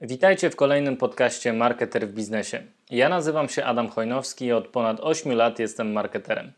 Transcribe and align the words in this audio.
Witajcie 0.00 0.50
w 0.50 0.56
kolejnym 0.56 0.96
podcaście 0.96 1.52
Marketer 1.52 2.08
w 2.08 2.12
biznesie. 2.12 2.62
Ja 2.90 3.08
nazywam 3.08 3.48
się 3.48 3.64
Adam 3.64 3.88
Chojnowski 3.88 4.44
i 4.44 4.52
od 4.52 4.68
ponad 4.68 5.00
8 5.00 5.32
lat 5.32 5.58
jestem 5.58 5.92
marketerem. 5.92 6.52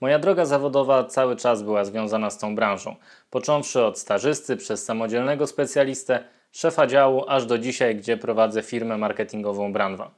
Moja 0.00 0.18
droga 0.18 0.44
zawodowa 0.44 1.04
cały 1.04 1.36
czas 1.36 1.62
była 1.62 1.84
związana 1.84 2.30
z 2.30 2.38
tą 2.38 2.54
branżą, 2.54 2.96
począwszy 3.30 3.84
od 3.84 3.98
stażysty 3.98 4.56
przez 4.56 4.84
samodzielnego 4.84 5.46
specjalistę, 5.46 6.24
szefa 6.52 6.86
działu, 6.86 7.24
aż 7.28 7.46
do 7.46 7.58
dzisiaj, 7.58 7.96
gdzie 7.96 8.16
prowadzę 8.16 8.62
firmę 8.62 8.96
marketingową 8.98 9.72
Branwa. 9.72 10.10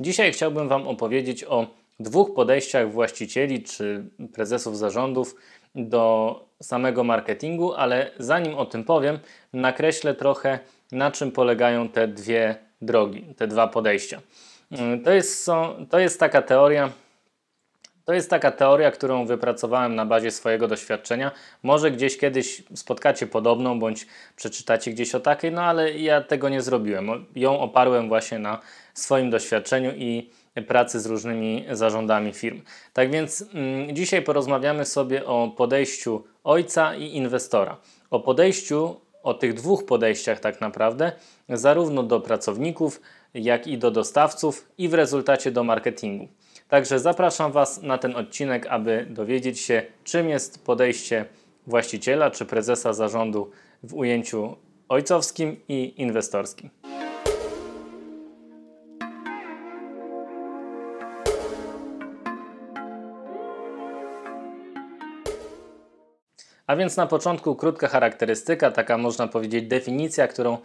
Dzisiaj 0.00 0.32
chciałbym 0.32 0.68
Wam 0.68 0.88
opowiedzieć 0.88 1.44
o 1.44 1.66
dwóch 2.00 2.34
podejściach 2.34 2.92
właścicieli 2.92 3.62
czy 3.62 4.04
prezesów 4.34 4.78
zarządów 4.78 5.34
do 5.74 6.40
samego 6.62 7.04
marketingu, 7.04 7.74
ale 7.74 8.10
zanim 8.18 8.54
o 8.54 8.66
tym 8.66 8.84
powiem, 8.84 9.18
nakreślę 9.52 10.14
trochę 10.14 10.58
na 10.92 11.10
czym 11.10 11.32
polegają 11.32 11.88
te 11.88 12.08
dwie 12.08 12.56
drogi, 12.82 13.34
te 13.36 13.46
dwa 13.46 13.68
podejścia. 13.68 14.20
Mm, 14.70 15.02
to 15.04 15.10
jest, 15.10 15.46
to 15.90 15.98
jest 15.98 16.20
taka 16.20 16.42
teoria, 16.42 16.90
to 18.06 18.12
jest 18.12 18.30
taka 18.30 18.50
teoria, 18.50 18.90
którą 18.90 19.26
wypracowałem 19.26 19.94
na 19.94 20.06
bazie 20.06 20.30
swojego 20.30 20.68
doświadczenia. 20.68 21.30
Może 21.62 21.90
gdzieś 21.90 22.18
kiedyś 22.18 22.62
spotkacie 22.74 23.26
podobną, 23.26 23.78
bądź 23.78 24.06
przeczytacie 24.36 24.90
gdzieś 24.90 25.14
o 25.14 25.20
takiej, 25.20 25.52
no 25.52 25.62
ale 25.62 25.92
ja 25.92 26.20
tego 26.20 26.48
nie 26.48 26.62
zrobiłem. 26.62 27.26
Ją 27.36 27.60
oparłem 27.60 28.08
właśnie 28.08 28.38
na 28.38 28.60
swoim 28.94 29.30
doświadczeniu 29.30 29.92
i 29.96 30.30
pracy 30.62 31.00
z 31.00 31.06
różnymi 31.06 31.64
zarządami 31.70 32.32
firm. 32.32 32.62
Tak 32.92 33.10
więc 33.10 33.44
mm, 33.54 33.96
dzisiaj 33.96 34.22
porozmawiamy 34.22 34.84
sobie 34.84 35.26
o 35.26 35.48
podejściu 35.56 36.24
ojca 36.44 36.94
i 36.94 37.16
inwestora. 37.16 37.76
O 38.10 38.20
podejściu 38.20 39.00
o 39.26 39.34
tych 39.34 39.54
dwóch 39.54 39.84
podejściach 39.84 40.40
tak 40.40 40.60
naprawdę, 40.60 41.12
zarówno 41.48 42.02
do 42.02 42.20
pracowników, 42.20 43.00
jak 43.34 43.66
i 43.66 43.78
do 43.78 43.90
dostawców 43.90 44.68
i 44.78 44.88
w 44.88 44.94
rezultacie 44.94 45.50
do 45.50 45.64
marketingu. 45.64 46.28
Także 46.68 46.98
zapraszam 46.98 47.52
Was 47.52 47.82
na 47.82 47.98
ten 47.98 48.16
odcinek, 48.16 48.66
aby 48.66 49.06
dowiedzieć 49.10 49.60
się, 49.60 49.82
czym 50.04 50.28
jest 50.28 50.64
podejście 50.64 51.24
właściciela 51.66 52.30
czy 52.30 52.44
prezesa 52.44 52.92
zarządu 52.92 53.50
w 53.82 53.94
ujęciu 53.94 54.56
ojcowskim 54.88 55.56
i 55.68 55.94
inwestorskim. 55.96 56.70
A 66.66 66.76
więc 66.76 66.96
na 66.96 67.06
początku 67.06 67.54
krótka 67.54 67.88
charakterystyka, 67.88 68.70
taka 68.70 68.98
można 68.98 69.26
powiedzieć 69.28 69.66
definicja, 69.66 70.28
którą 70.28 70.58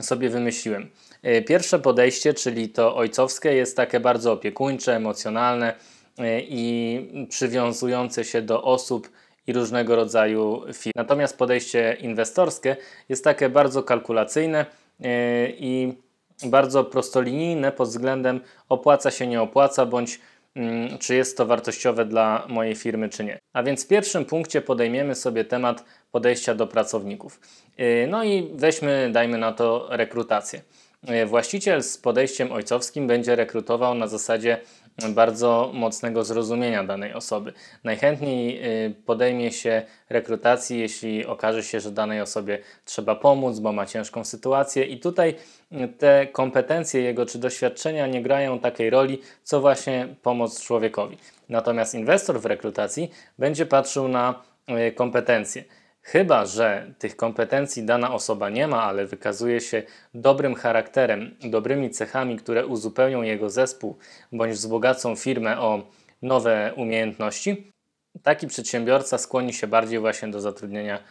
sobie 0.00 0.30
wymyśliłem. 0.30 0.90
E, 1.22 1.42
pierwsze 1.42 1.78
podejście, 1.78 2.34
czyli 2.34 2.68
to 2.68 2.96
ojcowskie, 2.96 3.52
jest 3.52 3.76
takie 3.76 4.00
bardzo 4.00 4.32
opiekuńcze, 4.32 4.96
emocjonalne 4.96 5.74
e, 6.18 6.40
i 6.40 7.26
przywiązujące 7.28 8.24
się 8.24 8.42
do 8.42 8.62
osób 8.62 9.10
i 9.46 9.52
różnego 9.52 9.96
rodzaju 9.96 10.62
firm. 10.74 10.92
Natomiast 10.96 11.38
podejście 11.38 11.96
inwestorskie 12.00 12.76
jest 13.08 13.24
takie 13.24 13.48
bardzo 13.48 13.82
kalkulacyjne 13.82 14.66
e, 15.00 15.50
i 15.50 15.94
bardzo 16.46 16.84
prostolinijne 16.84 17.72
pod 17.72 17.88
względem 17.88 18.40
opłaca 18.68 19.10
się, 19.10 19.26
nie 19.26 19.42
opłaca, 19.42 19.86
bądź 19.86 20.20
czy 21.00 21.14
jest 21.14 21.36
to 21.36 21.46
wartościowe 21.46 22.04
dla 22.04 22.46
mojej 22.48 22.74
firmy, 22.74 23.08
czy 23.08 23.24
nie. 23.24 23.38
A 23.52 23.62
więc 23.62 23.84
w 23.84 23.88
pierwszym 23.88 24.24
punkcie 24.24 24.62
podejmiemy 24.62 25.14
sobie 25.14 25.44
temat 25.44 25.84
podejścia 26.10 26.54
do 26.54 26.66
pracowników. 26.66 27.40
Y, 27.80 28.06
no 28.10 28.24
i 28.24 28.50
weźmy, 28.54 29.10
dajmy 29.12 29.38
na 29.38 29.52
to 29.52 29.88
rekrutację. 29.90 30.62
Y, 31.10 31.26
właściciel 31.26 31.82
z 31.82 31.98
podejściem 31.98 32.52
ojcowskim 32.52 33.06
będzie 33.06 33.36
rekrutował 33.36 33.94
na 33.94 34.06
zasadzie 34.06 34.60
bardzo 35.08 35.70
mocnego 35.74 36.24
zrozumienia 36.24 36.84
danej 36.84 37.12
osoby. 37.12 37.52
Najchętniej 37.84 38.66
y, 38.86 38.94
podejmie 39.06 39.52
się 39.52 39.82
rekrutacji, 40.08 40.80
jeśli 40.80 41.26
okaże 41.26 41.62
się, 41.62 41.80
że 41.80 41.90
danej 41.90 42.20
osobie 42.20 42.58
trzeba 42.84 43.14
pomóc, 43.14 43.58
bo 43.58 43.72
ma 43.72 43.86
ciężką 43.86 44.24
sytuację, 44.24 44.84
i 44.84 45.00
tutaj 45.00 45.34
te 45.98 46.26
kompetencje 46.26 47.02
jego 47.02 47.26
czy 47.26 47.38
doświadczenia 47.38 48.06
nie 48.06 48.22
grają 48.22 48.58
takiej 48.58 48.90
roli, 48.90 49.22
co 49.42 49.60
właśnie 49.60 50.08
pomoc 50.22 50.62
człowiekowi. 50.62 51.18
Natomiast 51.48 51.94
inwestor 51.94 52.40
w 52.40 52.46
rekrutacji 52.46 53.10
będzie 53.38 53.66
patrzył 53.66 54.08
na 54.08 54.42
y, 54.88 54.92
kompetencje. 54.92 55.64
Chyba, 56.02 56.46
że 56.46 56.94
tych 56.98 57.16
kompetencji 57.16 57.82
dana 57.82 58.14
osoba 58.14 58.50
nie 58.50 58.66
ma, 58.66 58.82
ale 58.82 59.06
wykazuje 59.06 59.60
się 59.60 59.82
dobrym 60.14 60.54
charakterem, 60.54 61.36
dobrymi 61.40 61.90
cechami, 61.90 62.36
które 62.36 62.66
uzupełnią 62.66 63.22
jego 63.22 63.50
zespół 63.50 63.98
bądź 64.32 64.52
wzbogacą 64.52 65.16
firmę 65.16 65.60
o 65.60 65.82
nowe 66.22 66.72
umiejętności, 66.76 67.72
taki 68.22 68.46
przedsiębiorca 68.46 69.18
skłoni 69.18 69.52
się 69.52 69.66
bardziej 69.66 69.98
właśnie 69.98 70.28
do 70.28 70.40
zatrudnienia 70.40 70.98
e, 70.98 71.02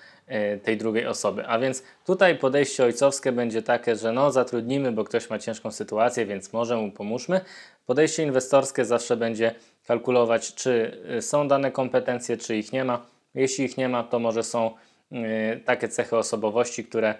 tej 0.63 0.77
drugiej 0.77 1.07
osoby. 1.07 1.45
A 1.47 1.59
więc 1.59 1.83
tutaj 2.05 2.37
podejście 2.37 2.83
ojcowskie 2.83 3.31
będzie 3.31 3.61
takie, 3.61 3.95
że 3.95 4.11
no 4.11 4.31
zatrudnimy, 4.31 4.91
bo 4.91 5.03
ktoś 5.03 5.29
ma 5.29 5.39
ciężką 5.39 5.71
sytuację, 5.71 6.25
więc 6.25 6.53
może 6.53 6.77
mu 6.77 6.91
pomóżmy. 6.91 7.41
Podejście 7.85 8.23
inwestorskie 8.23 8.85
zawsze 8.85 9.17
będzie 9.17 9.55
kalkulować, 9.87 10.53
czy 10.55 11.01
e, 11.17 11.21
są 11.21 11.47
dane 11.47 11.71
kompetencje, 11.71 12.37
czy 12.37 12.57
ich 12.57 12.73
nie 12.73 12.83
ma. 12.83 13.05
Jeśli 13.35 13.65
ich 13.65 13.77
nie 13.77 13.89
ma, 13.89 14.03
to 14.03 14.19
może 14.19 14.43
są 14.43 14.71
Y, 15.11 15.59
takie 15.65 15.89
cechy 15.89 16.17
osobowości, 16.17 16.83
które 16.85 17.15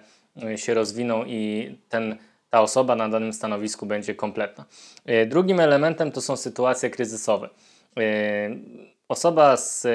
się 0.56 0.74
rozwiną 0.74 1.24
i 1.24 1.74
ten, 1.88 2.16
ta 2.50 2.60
osoba 2.60 2.96
na 2.96 3.08
danym 3.08 3.32
stanowisku 3.32 3.86
będzie 3.86 4.14
kompletna. 4.14 4.64
Drugim 5.26 5.60
elementem 5.60 6.12
to 6.12 6.20
są 6.20 6.36
sytuacje 6.36 6.90
kryzysowe. 6.90 7.48
Osoba 9.08 9.56
z 9.56 9.86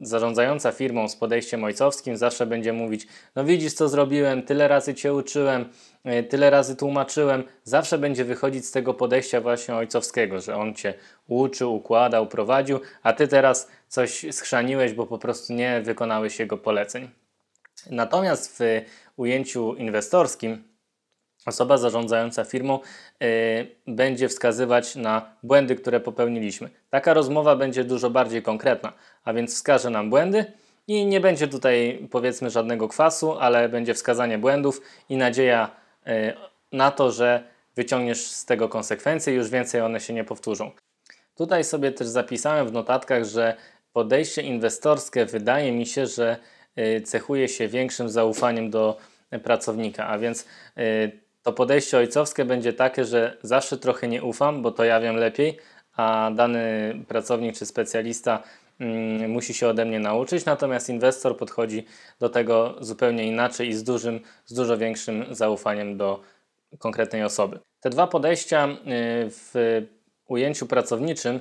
zarządzająca 0.00 0.72
firmą 0.72 1.08
z 1.08 1.16
podejściem 1.16 1.64
ojcowskim 1.64 2.16
zawsze 2.16 2.46
będzie 2.46 2.72
mówić: 2.72 3.06
No, 3.34 3.44
widzisz, 3.44 3.72
co 3.72 3.88
zrobiłem, 3.88 4.42
tyle 4.42 4.68
razy 4.68 4.94
cię 4.94 5.14
uczyłem, 5.14 5.68
tyle 6.28 6.50
razy 6.50 6.76
tłumaczyłem. 6.76 7.44
Zawsze 7.64 7.98
będzie 7.98 8.24
wychodzić 8.24 8.66
z 8.66 8.70
tego 8.70 8.94
podejścia 8.94 9.40
właśnie 9.40 9.74
ojcowskiego, 9.74 10.40
że 10.40 10.56
on 10.56 10.74
cię 10.74 10.94
uczył, 11.28 11.74
układał, 11.74 12.26
prowadził, 12.26 12.80
a 13.02 13.12
ty 13.12 13.28
teraz 13.28 13.68
coś 13.88 14.26
schrzaniłeś, 14.30 14.92
bo 14.92 15.06
po 15.06 15.18
prostu 15.18 15.52
nie 15.52 15.80
wykonałeś 15.84 16.38
jego 16.38 16.58
poleceń. 16.58 17.10
Natomiast 17.90 18.58
w 18.58 18.80
ujęciu 19.16 19.74
inwestorskim 19.74 20.75
osoba 21.46 21.78
zarządzająca 21.78 22.44
firmą 22.44 22.78
yy, 23.20 23.26
będzie 23.86 24.28
wskazywać 24.28 24.96
na 24.96 25.36
błędy, 25.42 25.76
które 25.76 26.00
popełniliśmy. 26.00 26.70
Taka 26.90 27.14
rozmowa 27.14 27.56
będzie 27.56 27.84
dużo 27.84 28.10
bardziej 28.10 28.42
konkretna, 28.42 28.92
a 29.24 29.32
więc 29.32 29.54
wskaże 29.54 29.90
nam 29.90 30.10
błędy 30.10 30.44
i 30.86 31.06
nie 31.06 31.20
będzie 31.20 31.48
tutaj 31.48 32.08
powiedzmy 32.10 32.50
żadnego 32.50 32.88
kwasu, 32.88 33.38
ale 33.38 33.68
będzie 33.68 33.94
wskazanie 33.94 34.38
błędów 34.38 34.80
i 35.08 35.16
nadzieja 35.16 35.70
yy, 36.06 36.12
na 36.72 36.90
to, 36.90 37.10
że 37.10 37.44
wyciągniesz 37.76 38.26
z 38.26 38.44
tego 38.44 38.68
konsekwencje 38.68 39.32
i 39.32 39.36
już 39.36 39.50
więcej 39.50 39.80
one 39.80 40.00
się 40.00 40.12
nie 40.14 40.24
powtórzą. 40.24 40.70
Tutaj 41.34 41.64
sobie 41.64 41.92
też 41.92 42.06
zapisałem 42.06 42.68
w 42.68 42.72
notatkach, 42.72 43.24
że 43.24 43.56
podejście 43.92 44.42
inwestorskie 44.42 45.26
wydaje 45.26 45.72
mi 45.72 45.86
się, 45.86 46.06
że 46.06 46.36
Y, 46.78 47.00
cechuje 47.00 47.48
się 47.48 47.68
większym 47.68 48.08
zaufaniem 48.08 48.70
do 48.70 48.96
pracownika, 49.42 50.06
a 50.06 50.18
więc 50.18 50.46
y, 50.78 51.25
to 51.46 51.52
podejście 51.52 51.98
ojcowskie 51.98 52.44
będzie 52.44 52.72
takie, 52.72 53.04
że 53.04 53.36
zawsze 53.42 53.78
trochę 53.78 54.08
nie 54.08 54.22
ufam, 54.22 54.62
bo 54.62 54.70
to 54.70 54.84
ja 54.84 55.00
wiem 55.00 55.16
lepiej, 55.16 55.58
a 55.96 56.30
dany 56.34 56.94
pracownik 57.08 57.56
czy 57.56 57.66
specjalista 57.66 58.42
mm, 58.80 59.30
musi 59.30 59.54
się 59.54 59.68
ode 59.68 59.84
mnie 59.84 60.00
nauczyć, 60.00 60.44
natomiast 60.44 60.88
inwestor 60.88 61.36
podchodzi 61.36 61.86
do 62.18 62.28
tego 62.28 62.74
zupełnie 62.80 63.24
inaczej 63.24 63.68
i 63.68 63.74
z, 63.74 63.84
dużym, 63.84 64.20
z 64.46 64.54
dużo 64.54 64.78
większym 64.78 65.24
zaufaniem 65.30 65.96
do 65.96 66.20
konkretnej 66.78 67.24
osoby. 67.24 67.58
Te 67.80 67.90
dwa 67.90 68.06
podejścia 68.06 68.68
y, 68.68 68.76
w 69.30 69.54
ujęciu 70.28 70.66
pracowniczym 70.66 71.40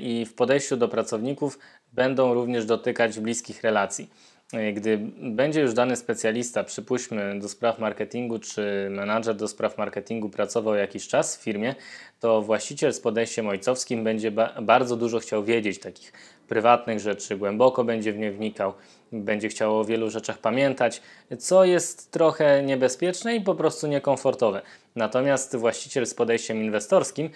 i 0.00 0.26
w 0.26 0.34
podejściu 0.34 0.76
do 0.76 0.88
pracowników 0.88 1.58
będą 1.92 2.34
również 2.34 2.66
dotykać 2.66 3.20
bliskich 3.20 3.62
relacji. 3.62 4.10
E, 4.52 4.72
gdy 4.72 4.98
będzie 5.20 5.60
już 5.60 5.74
dany 5.74 5.96
specjalista, 5.96 6.64
przypuśćmy 6.64 7.38
do 7.38 7.48
spraw 7.48 7.78
marketingu, 7.78 8.38
czy 8.38 8.88
menadżer 8.90 9.36
do 9.36 9.48
spraw 9.48 9.78
marketingu 9.78 10.28
pracował 10.28 10.74
jakiś 10.74 11.08
czas 11.08 11.36
w 11.36 11.42
firmie, 11.42 11.74
to 12.20 12.42
właściciel 12.42 12.92
z 12.92 13.00
podejściem 13.00 13.48
ojcowskim 13.48 14.04
będzie 14.04 14.30
ba 14.30 14.54
bardzo 14.62 14.96
dużo 14.96 15.18
chciał 15.18 15.44
wiedzieć, 15.44 15.78
takich 15.78 16.12
prywatnych 16.52 17.00
rzeczy, 17.00 17.36
głęboko 17.36 17.84
będzie 17.84 18.12
w 18.12 18.18
nie 18.18 18.32
wnikał, 18.32 18.72
będzie 19.12 19.48
chciał 19.48 19.78
o 19.78 19.84
wielu 19.84 20.10
rzeczach 20.10 20.38
pamiętać, 20.38 21.02
co 21.38 21.64
jest 21.64 22.10
trochę 22.10 22.62
niebezpieczne 22.62 23.36
i 23.36 23.40
po 23.40 23.54
prostu 23.54 23.86
niekomfortowe. 23.86 24.62
Natomiast 24.96 25.56
właściciel 25.56 26.06
z 26.06 26.14
podejściem 26.14 26.64
inwestorskim 26.64 27.30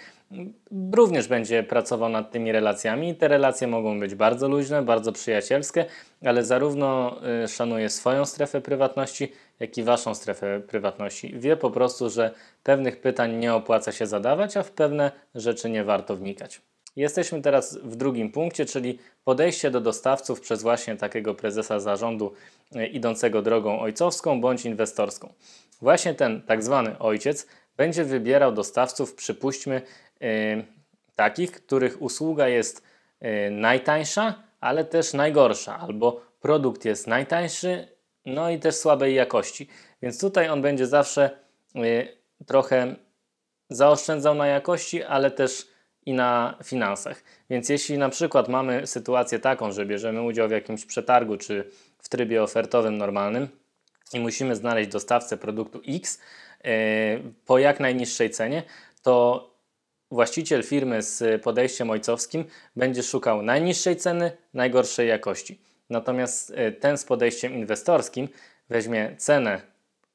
również 0.91 1.27
będzie 1.27 1.63
pracował 1.63 2.09
nad 2.09 2.31
tymi 2.31 2.51
relacjami. 2.51 3.15
Te 3.15 3.27
relacje 3.27 3.67
mogą 3.67 3.99
być 3.99 4.15
bardzo 4.15 4.47
luźne, 4.47 4.81
bardzo 4.81 5.11
przyjacielskie, 5.11 5.85
ale 6.25 6.43
zarówno 6.43 7.17
y, 7.43 7.47
szanuje 7.47 7.89
swoją 7.89 8.25
strefę 8.25 8.61
prywatności, 8.61 9.31
jak 9.59 9.77
i 9.77 9.83
waszą 9.83 10.15
strefę 10.15 10.61
prywatności. 10.67 11.33
Wie 11.39 11.57
po 11.57 11.71
prostu, 11.71 12.09
że 12.09 12.31
pewnych 12.63 13.01
pytań 13.01 13.35
nie 13.35 13.53
opłaca 13.53 13.91
się 13.91 14.07
zadawać, 14.07 14.57
a 14.57 14.63
w 14.63 14.71
pewne 14.71 15.11
rzeczy 15.35 15.69
nie 15.69 15.83
warto 15.83 16.15
wnikać. 16.15 16.61
Jesteśmy 16.97 17.41
teraz 17.41 17.77
w 17.77 17.95
drugim 17.95 18.31
punkcie, 18.31 18.65
czyli 18.65 18.99
podejście 19.23 19.71
do 19.71 19.81
dostawców 19.81 20.41
przez 20.41 20.61
właśnie 20.61 20.95
takiego 20.95 21.35
prezesa 21.35 21.79
zarządu 21.79 22.33
y, 22.75 22.87
idącego 22.87 23.41
drogą 23.41 23.79
ojcowską 23.79 24.41
bądź 24.41 24.65
inwestorską. 24.65 25.33
Właśnie 25.81 26.13
ten 26.13 26.41
tak 26.41 26.63
zwany 26.63 26.99
ojciec 26.99 27.47
będzie 27.77 28.03
wybierał 28.03 28.51
dostawców, 28.51 29.15
przypuśćmy, 29.15 29.81
yy, 30.19 30.27
takich, 31.15 31.51
których 31.51 32.01
usługa 32.01 32.47
jest 32.47 32.83
yy, 33.21 33.51
najtańsza, 33.51 34.43
ale 34.59 34.85
też 34.85 35.13
najgorsza, 35.13 35.79
albo 35.79 36.21
produkt 36.39 36.85
jest 36.85 37.07
najtańszy, 37.07 37.87
no 38.25 38.49
i 38.49 38.59
też 38.59 38.75
słabej 38.75 39.15
jakości. 39.15 39.67
Więc 40.01 40.19
tutaj 40.19 40.49
on 40.49 40.61
będzie 40.61 40.87
zawsze 40.87 41.29
yy, 41.75 42.17
trochę 42.45 42.95
zaoszczędzał 43.69 44.35
na 44.35 44.47
jakości, 44.47 45.03
ale 45.03 45.31
też 45.31 45.76
i 46.07 46.13
na 46.13 46.57
finansach. 46.63 47.23
Więc 47.49 47.69
jeśli 47.69 47.97
na 47.97 48.09
przykład 48.09 48.49
mamy 48.49 48.87
sytuację 48.87 49.39
taką, 49.39 49.71
że 49.71 49.85
bierzemy 49.85 50.21
udział 50.21 50.47
w 50.47 50.51
jakimś 50.51 50.85
przetargu 50.85 51.37
czy 51.37 51.71
w 51.99 52.09
trybie 52.09 52.43
ofertowym 52.43 52.97
normalnym 52.97 53.47
i 54.13 54.19
musimy 54.19 54.55
znaleźć 54.55 54.89
dostawcę 54.89 55.37
produktu 55.37 55.81
X 55.87 56.19
yy, 56.63 56.71
po 57.45 57.59
jak 57.59 57.79
najniższej 57.79 58.29
cenie, 58.29 58.63
to 59.01 59.49
właściciel 60.11 60.63
firmy 60.63 61.01
z 61.01 61.43
podejściem 61.43 61.89
ojcowskim 61.89 62.45
będzie 62.75 63.03
szukał 63.03 63.41
najniższej 63.41 63.95
ceny, 63.95 64.31
najgorszej 64.53 65.07
jakości. 65.07 65.61
Natomiast 65.89 66.49
yy, 66.49 66.71
ten 66.71 66.97
z 66.97 67.05
podejściem 67.05 67.53
inwestorskim 67.53 68.27
weźmie 68.69 69.15
cenę 69.17 69.61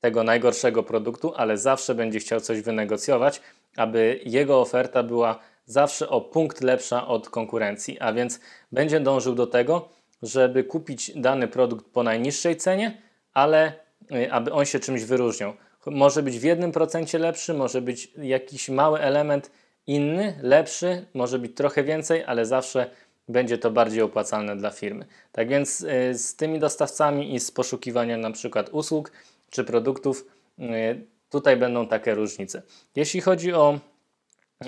tego 0.00 0.22
najgorszego 0.22 0.82
produktu, 0.82 1.32
ale 1.36 1.58
zawsze 1.58 1.94
będzie 1.94 2.18
chciał 2.18 2.40
coś 2.40 2.60
wynegocjować, 2.60 3.40
aby 3.76 4.20
jego 4.24 4.60
oferta 4.60 5.02
była 5.02 5.51
zawsze 5.64 6.08
o 6.08 6.20
punkt 6.20 6.60
lepsza 6.60 7.06
od 7.06 7.28
konkurencji, 7.30 8.00
a 8.00 8.12
więc 8.12 8.40
będzie 8.72 9.00
dążył 9.00 9.34
do 9.34 9.46
tego, 9.46 9.88
żeby 10.22 10.64
kupić 10.64 11.12
dany 11.16 11.48
produkt 11.48 11.86
po 11.86 12.02
najniższej 12.02 12.56
cenie, 12.56 13.02
ale 13.32 13.72
y, 14.12 14.32
aby 14.32 14.52
on 14.52 14.64
się 14.64 14.80
czymś 14.80 15.04
wyróżniał. 15.04 15.52
Może 15.86 16.22
być 16.22 16.38
w 16.38 16.42
jednym 16.42 16.72
procencie 16.72 17.18
lepszy, 17.18 17.54
może 17.54 17.82
być 17.82 18.12
jakiś 18.16 18.68
mały 18.68 19.00
element 19.00 19.50
inny, 19.86 20.38
lepszy, 20.42 21.06
może 21.14 21.38
być 21.38 21.56
trochę 21.56 21.84
więcej, 21.84 22.24
ale 22.24 22.46
zawsze 22.46 22.90
będzie 23.28 23.58
to 23.58 23.70
bardziej 23.70 24.02
opłacalne 24.02 24.56
dla 24.56 24.70
firmy. 24.70 25.06
Tak 25.32 25.48
więc 25.48 25.80
y, 25.80 26.18
z 26.18 26.36
tymi 26.36 26.58
dostawcami 26.58 27.34
i 27.34 27.40
z 27.40 27.50
poszukiwaniem 27.50 28.20
na 28.20 28.30
przykład 28.30 28.68
usług 28.72 29.12
czy 29.50 29.64
produktów 29.64 30.26
y, 30.58 30.62
tutaj 31.30 31.56
będą 31.56 31.86
takie 31.86 32.14
różnice. 32.14 32.62
Jeśli 32.96 33.20
chodzi 33.20 33.52
o 33.52 33.78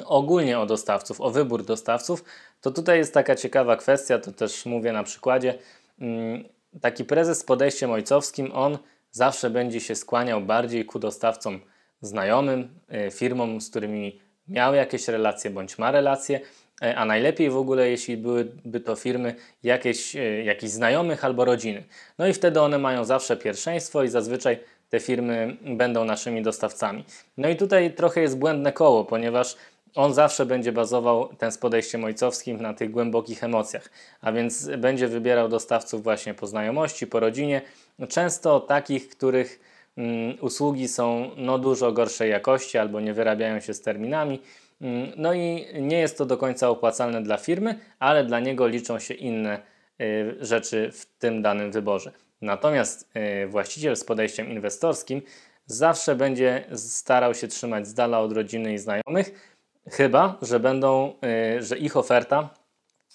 ogólnie 0.07 0.59
o 0.59 0.67
dostawców, 0.67 1.21
o 1.21 1.31
wybór 1.31 1.65
dostawców, 1.65 2.25
to 2.61 2.71
tutaj 2.71 2.99
jest 2.99 3.15
taka 3.15 3.35
ciekawa 3.35 3.77
kwestia, 3.77 4.19
to 4.19 4.33
też 4.33 4.67
mówię 4.67 4.93
na 4.93 5.03
przykładzie. 5.03 5.59
Mm, 6.01 6.45
taki 6.81 7.05
prezes 7.05 7.39
z 7.39 7.45
podejściem 7.45 7.91
ojcowskim, 7.91 8.53
on 8.53 8.79
zawsze 9.11 9.51
będzie 9.51 9.81
się 9.81 9.95
skłaniał 9.95 10.41
bardziej 10.41 10.85
ku 10.85 10.99
dostawcom 10.99 11.61
znajomym, 12.01 12.81
y, 13.07 13.11
firmom, 13.11 13.61
z 13.61 13.71
którymi 13.71 14.21
miał 14.49 14.75
jakieś 14.75 15.09
relacje 15.09 15.51
bądź 15.51 15.79
ma 15.79 15.91
relacje, 15.91 16.41
y, 16.85 16.97
a 16.97 17.05
najlepiej 17.05 17.51
w 17.51 17.57
ogóle, 17.57 17.91
jeśli 17.91 18.17
byłyby 18.17 18.81
to 18.81 18.97
firmy 18.97 19.35
jakieś, 19.63 20.17
y, 20.17 20.43
jakichś 20.45 20.73
znajomych 20.73 21.25
albo 21.25 21.45
rodziny. 21.45 21.85
No 22.19 22.27
i 22.27 22.33
wtedy 22.33 22.61
one 22.61 22.79
mają 22.79 23.05
zawsze 23.05 23.37
pierwszeństwo 23.37 24.03
i 24.03 24.09
zazwyczaj 24.09 24.59
te 24.89 25.01
firmy 25.01 25.57
będą 25.63 26.05
naszymi 26.05 26.43
dostawcami. 26.43 27.05
No 27.37 27.49
i 27.49 27.57
tutaj 27.57 27.95
trochę 27.95 28.21
jest 28.21 28.39
błędne 28.39 28.73
koło, 28.73 29.05
ponieważ 29.05 29.57
on 29.95 30.15
zawsze 30.15 30.47
będzie 30.47 30.73
bazował 30.73 31.29
ten 31.39 31.53
z 31.53 31.59
podejściem 31.59 32.05
ojcowskim 32.05 32.61
na 32.63 32.75
tych 32.75 32.91
głębokich 32.91 33.45
emocjach, 33.45 33.91
a 34.21 34.33
więc 34.33 34.71
będzie 34.79 35.09
wybierał 35.09 35.49
dostawców 35.49 36.03
właśnie 36.03 36.35
po 36.35 36.47
znajomości, 36.47 37.07
po 37.07 37.21
rodzinie, 37.21 37.63
często 38.09 38.61
takich, 38.61 39.09
których 39.09 39.61
mm, 39.97 40.37
usługi 40.41 40.89
są 40.89 41.31
no, 41.37 41.59
dużo 41.59 41.93
gorszej 41.93 42.31
jakości 42.31 42.79
albo 42.79 43.01
nie 43.01 43.15
wyrabiają 43.15 43.61
się 43.61 43.75
z 43.75 43.81
terminami. 43.81 44.41
Mm, 44.81 45.13
no 45.17 45.35
i 45.35 45.67
nie 45.81 45.99
jest 45.99 46.19
to 46.19 46.27
do 46.27 46.37
końca 46.37 46.69
opłacalne 46.69 47.23
dla 47.23 47.37
firmy, 47.37 47.79
ale 47.99 48.25
dla 48.25 48.41
niego 48.41 48.67
liczą 48.67 48.99
się 48.99 49.15
inne 49.15 49.63
y, 50.01 50.37
rzeczy 50.41 50.91
w 50.93 51.07
tym 51.19 51.43
danym 51.43 51.73
wyborze. 51.73 52.13
Natomiast 52.41 53.11
y, 53.45 53.47
właściciel 53.47 53.97
z 53.97 54.05
podejściem 54.05 54.51
inwestorskim 54.51 55.23
zawsze 55.67 56.17
będzie 56.17 56.65
starał 56.77 57.35
się 57.35 57.49
trzymać 57.49 57.87
z 57.87 57.95
dala 57.95 58.21
od 58.21 58.33
rodziny 58.33 58.75
i 58.75 58.79
znajomych, 58.79 59.54
Chyba, 59.91 60.39
że 60.43 60.61
będą, 60.61 61.15
y, 61.59 61.63
że 61.63 61.79
ich 61.79 61.97
oferta 61.97 62.51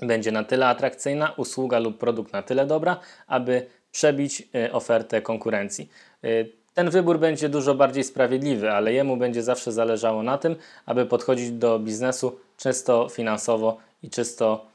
będzie 0.02 0.32
na 0.32 0.44
tyle 0.44 0.68
atrakcyjna, 0.68 1.34
usługa 1.38 1.80
lub 1.80 1.98
produkt 1.98 2.34
na 2.34 2.42
tyle 2.42 2.66
dobra, 2.66 3.00
aby 3.28 3.66
przebić 3.92 4.44
y, 4.56 4.72
ofertę 4.72 5.22
konkurencji. 5.22 5.90
Y, 6.26 6.52
ten 6.74 6.90
wybór 6.90 7.20
będzie 7.20 7.50
dużo 7.50 7.76
bardziej 7.76 8.04
sprawiedliwy, 8.04 8.72
ale 8.72 8.94
jemu 8.94 9.18
będzie 9.18 9.44
zawsze 9.44 9.72
zależało 9.72 10.24
na 10.24 10.38
tym, 10.38 10.56
aby 10.86 11.06
podchodzić 11.06 11.52
do 11.52 11.80
biznesu 11.80 12.40
czysto 12.58 13.10
finansowo 13.10 13.78
i 14.04 14.10
czysto 14.10 14.66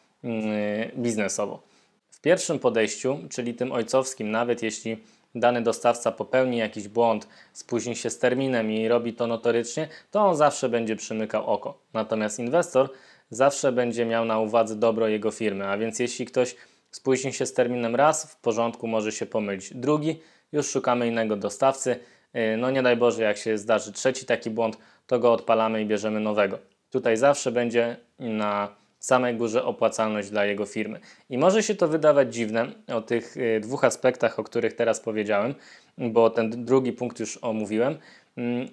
biznesowo. 0.97 1.62
W 2.11 2.20
pierwszym 2.20 2.58
podejściu, 2.58 3.19
czyli 3.31 3.55
tym 3.55 3.73
ojcowskim, 3.73 4.31
nawet 4.31 4.62
jeśli 4.62 4.97
dany 5.34 5.62
dostawca 5.62 6.12
popełni 6.12 6.58
jakiś 6.58 6.88
błąd, 6.88 7.28
spóźni 7.52 7.96
się 7.96 8.10
z 8.10 8.19
terminem 8.19 8.72
i 8.72 8.88
robi 8.88 9.14
to 9.14 9.26
notorycznie, 9.26 9.88
to 10.10 10.20
on 10.20 10.36
zawsze 10.36 10.69
będzie 10.69 10.96
przymykał 10.96 11.46
oko. 11.46 11.78
Natomiast 11.92 12.38
inwestor 12.38 12.90
zawsze 13.31 13.72
będzie 13.72 14.06
miał 14.06 14.25
na 14.25 14.38
uwadze 14.38 14.76
dobro 14.76 15.08
jego 15.08 15.31
firmy, 15.31 15.66
a 15.66 15.78
więc 15.78 15.98
jeśli 15.98 16.26
ktoś 16.26 16.56
spóźni 16.90 17.32
się 17.32 17.46
z 17.46 17.52
terminem 17.52 17.96
raz, 17.96 18.32
w 18.32 18.36
porządku 18.36 18.86
może 18.86 19.12
się 19.12 19.26
pomylić. 19.26 19.75
Drugi, 19.75 20.20
już 20.52 20.70
szukamy 20.70 21.08
innego 21.08 21.37
dostawcy. 21.37 21.96
Y, 22.37 22.56
no 22.56 22.70
nie 22.70 22.82
daj 22.82 22.96
Boże, 22.96 23.22
jak 23.22 23.37
się 23.37 23.58
zdarzy 23.58 23.92
trzeci 23.92 24.26
taki 24.26 24.50
błąd, 24.50 24.78
to 25.06 25.19
go 25.19 25.32
odpalamy 25.32 25.82
i 25.82 25.87
bierzemy 25.87 26.20
nowego. 26.20 26.58
Tutaj 26.90 27.16
zawsze 27.16 27.52
będzie 27.52 27.96
na 28.19 28.83
samej 29.04 29.36
górze 29.36 29.64
opłacalność 29.64 30.30
dla 30.30 30.44
jego 30.44 30.66
firmy. 30.66 31.00
I 31.30 31.38
może 31.38 31.62
się 31.62 31.74
to 31.74 31.88
wydawać 31.88 32.34
dziwne 32.34 32.72
o 32.88 33.00
tych 33.00 33.36
y, 33.36 33.60
dwóch 33.60 33.84
aspektach, 33.84 34.38
o 34.38 34.44
których 34.44 34.72
teraz 34.72 35.00
powiedziałem, 35.00 35.54
bo 35.98 36.30
ten 36.30 36.64
drugi 36.64 36.92
punkt 36.92 37.20
już 37.20 37.38
omówiłem. 37.42 37.98
Mm, 38.36 38.68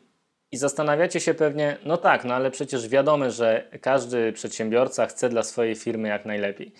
I 0.51 0.57
zastanawiacie 0.57 1.19
się 1.19 1.33
pewnie, 1.33 1.77
no 1.85 1.97
tak, 1.97 2.25
no 2.25 2.33
ale 2.33 2.51
przecież 2.51 2.89
wiadomo, 2.89 3.31
że 3.31 3.67
każdy 3.81 4.33
przedsiębiorca 4.33 5.05
chce 5.05 5.29
dla 5.29 5.43
swojej 5.43 5.75
firmy 5.75 6.07
jak 6.07 6.25
najlepiej. 6.25 6.71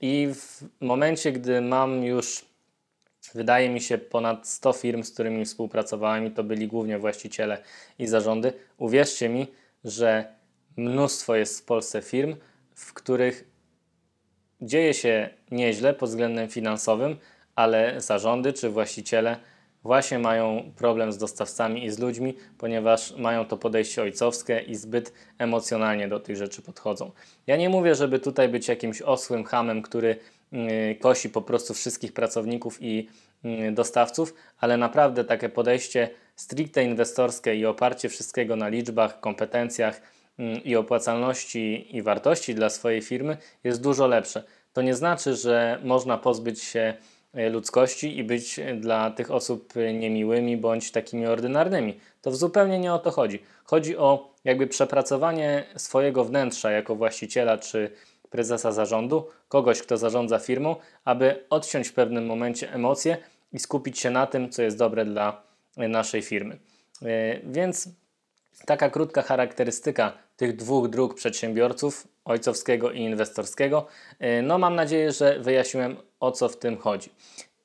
I 0.00 0.28
w 0.34 0.62
momencie, 0.80 1.32
gdy 1.32 1.60
mam 1.60 2.04
już, 2.04 2.44
wydaje 3.34 3.68
mi 3.70 3.80
się, 3.80 3.98
ponad 3.98 4.48
100 4.48 4.72
firm, 4.72 5.02
z 5.02 5.10
którymi 5.10 5.44
współpracowałem, 5.44 6.26
i 6.26 6.30
to 6.30 6.44
byli 6.44 6.68
głównie 6.68 6.98
właściciele 6.98 7.58
i 7.98 8.06
zarządy, 8.06 8.52
uwierzcie 8.78 9.28
mi, 9.28 9.46
że 9.84 10.24
mnóstwo 10.76 11.34
jest 11.34 11.60
w 11.60 11.64
Polsce 11.64 12.02
firm, 12.02 12.36
w 12.74 12.94
których 12.94 13.44
dzieje 14.60 14.94
się 14.94 15.28
nieźle 15.50 15.94
pod 15.94 16.08
względem 16.08 16.48
finansowym, 16.48 17.16
ale 17.54 18.00
zarządy 18.00 18.52
czy 18.52 18.70
właściciele 18.70 19.36
właśnie 19.82 20.18
mają 20.18 20.72
problem 20.76 21.12
z 21.12 21.18
dostawcami 21.18 21.84
i 21.84 21.90
z 21.90 21.98
ludźmi, 21.98 22.34
ponieważ 22.58 23.16
mają 23.16 23.44
to 23.44 23.56
podejście 23.56 24.02
ojcowskie 24.02 24.58
i 24.66 24.74
zbyt 24.74 25.12
emocjonalnie 25.38 26.08
do 26.08 26.20
tych 26.20 26.36
rzeczy 26.36 26.62
podchodzą. 26.62 27.10
Ja 27.46 27.56
nie 27.56 27.68
mówię, 27.68 27.94
żeby 27.94 28.18
tutaj 28.18 28.48
być 28.48 28.68
jakimś 28.68 29.02
osłym 29.02 29.44
hamem, 29.44 29.82
który 29.82 30.16
yy, 30.52 30.94
kosi 30.94 31.30
po 31.30 31.42
prostu 31.42 31.74
wszystkich 31.74 32.12
pracowników 32.12 32.82
i 32.82 33.08
yy, 33.44 33.72
dostawców, 33.72 34.34
ale 34.58 34.76
naprawdę 34.76 35.24
takie 35.24 35.48
podejście 35.48 36.10
stricte 36.36 36.84
inwestorskie 36.84 37.54
i 37.54 37.66
oparcie 37.66 38.08
wszystkiego 38.08 38.56
na 38.56 38.68
liczbach, 38.68 39.20
kompetencjach, 39.20 40.00
Mm, 40.00 40.23
i 40.64 40.76
opłacalności 40.76 41.96
i 41.96 42.02
wartości 42.02 42.54
dla 42.54 42.70
swojej 42.70 43.02
firmy 43.02 43.36
jest 43.64 43.82
dużo 43.82 44.06
lepsze. 44.06 44.42
To 44.72 44.82
nie 44.82 44.94
znaczy, 44.94 45.36
że 45.36 45.78
można 45.84 46.18
pozbyć 46.18 46.62
się 46.62 46.94
e, 47.34 47.50
ludzkości 47.50 48.18
i 48.18 48.24
być 48.24 48.60
dla 48.80 49.10
tych 49.10 49.30
osób 49.30 49.72
niemiłymi 49.94 50.56
bądź 50.56 50.90
takimi 50.90 51.26
ordynarnymi. 51.26 52.00
To 52.22 52.32
zupełnie 52.32 52.78
nie 52.78 52.94
o 52.94 52.98
to 52.98 53.10
chodzi. 53.10 53.38
Chodzi 53.64 53.96
o 53.96 54.34
jakby 54.44 54.66
przepracowanie 54.66 55.64
swojego 55.76 56.24
wnętrza 56.24 56.70
jako 56.70 56.96
właściciela 56.96 57.58
czy 57.58 57.90
prezesa 58.30 58.72
zarządu, 58.72 59.28
kogoś, 59.48 59.82
kto 59.82 59.96
zarządza 59.96 60.38
firmą, 60.38 60.76
aby 61.04 61.44
odciąć 61.50 61.88
w 61.88 61.92
pewnym 61.92 62.26
momencie 62.26 62.72
emocje 62.72 63.16
i 63.52 63.58
skupić 63.58 63.98
się 63.98 64.10
na 64.10 64.26
tym, 64.26 64.50
co 64.50 64.62
jest 64.62 64.78
dobre 64.78 65.04
dla 65.04 65.42
naszej 65.76 66.22
firmy. 66.22 66.58
E, 67.02 67.40
więc 67.44 67.88
taka 68.66 68.90
krótka 68.90 69.22
charakterystyka 69.22 70.12
tych 70.36 70.56
dwóch 70.56 70.88
dróg 70.88 71.14
przedsiębiorców, 71.14 72.08
ojcowskiego 72.24 72.90
i 72.90 73.00
inwestorskiego. 73.00 73.86
E, 74.18 74.42
no, 74.42 74.58
mam 74.58 74.74
nadzieję, 74.74 75.12
że 75.12 75.38
wyjaśniłem 75.40 75.96
o 76.20 76.32
co 76.32 76.48
w 76.48 76.56
tym 76.56 76.76
chodzi. 76.76 77.10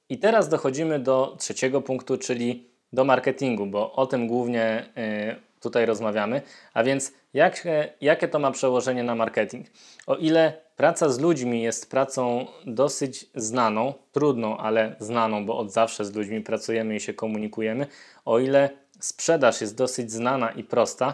I 0.09 0.17
teraz 0.17 0.49
dochodzimy 0.49 0.99
do 0.99 1.35
trzeciego 1.39 1.81
punktu, 1.81 2.17
czyli 2.17 2.69
do 2.93 3.03
marketingu, 3.03 3.65
bo 3.65 3.93
o 3.93 4.07
tym 4.07 4.27
głównie 4.27 4.89
e, 4.97 5.35
tutaj 5.59 5.85
rozmawiamy. 5.85 6.41
A 6.73 6.83
więc 6.83 7.13
jak, 7.33 7.67
jakie 8.01 8.27
to 8.27 8.39
ma 8.39 8.51
przełożenie 8.51 9.03
na 9.03 9.15
marketing? 9.15 9.67
O 10.07 10.15
ile 10.15 10.53
praca 10.75 11.09
z 11.09 11.19
ludźmi 11.19 11.61
jest 11.61 11.91
pracą 11.91 12.45
dosyć 12.65 13.25
znaną, 13.35 13.93
trudną, 14.11 14.57
ale 14.57 14.95
znaną, 14.99 15.45
bo 15.45 15.57
od 15.57 15.71
zawsze 15.71 16.05
z 16.05 16.15
ludźmi 16.15 16.41
pracujemy 16.41 16.95
i 16.95 16.99
się 16.99 17.13
komunikujemy, 17.13 17.87
o 18.25 18.39
ile 18.39 18.69
sprzedaż 18.99 19.61
jest 19.61 19.77
dosyć 19.77 20.11
znana 20.11 20.51
i 20.51 20.63
prosta, 20.63 21.13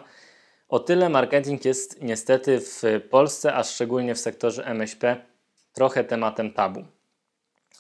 o 0.68 0.80
tyle 0.80 1.10
marketing 1.10 1.66
jest 1.66 2.02
niestety 2.02 2.60
w 2.60 2.82
Polsce, 3.10 3.54
a 3.54 3.64
szczególnie 3.64 4.16
w 4.16 4.20
sektorze 4.20 4.66
MŚP, 4.66 5.16
trochę 5.74 6.04
tematem 6.04 6.54
tabu. 6.54 6.86